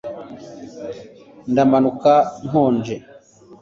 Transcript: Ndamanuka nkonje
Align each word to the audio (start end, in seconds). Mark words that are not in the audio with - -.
Ndamanuka 1.51 2.13
nkonje 2.47 2.95